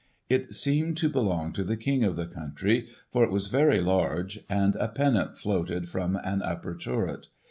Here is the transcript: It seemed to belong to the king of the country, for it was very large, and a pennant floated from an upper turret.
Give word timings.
It 0.29 0.55
seemed 0.55 0.97
to 0.97 1.09
belong 1.09 1.51
to 1.53 1.63
the 1.63 1.77
king 1.77 2.03
of 2.03 2.15
the 2.15 2.25
country, 2.25 2.87
for 3.11 3.23
it 3.23 3.29
was 3.29 3.49
very 3.49 3.81
large, 3.81 4.39
and 4.49 4.75
a 4.77 4.87
pennant 4.87 5.37
floated 5.37 5.89
from 5.89 6.15
an 6.23 6.41
upper 6.41 6.75
turret. 6.75 7.27